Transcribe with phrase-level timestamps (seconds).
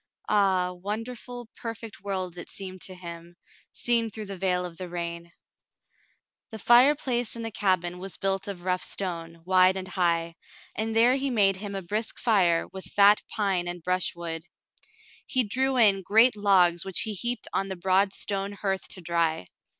[0.29, 3.35] Ah, wonderful, perfect world it seemed to him,
[3.71, 5.31] seen through the veil of the rain.
[6.49, 10.33] The fireplace in the cabin was built of rough stone, wide and high,
[10.75, 14.41] and there he made him a brisk fire with fat pine and brushwood.
[15.27, 19.45] He drew in great logs which he heaped on the broad stone hearth to dry.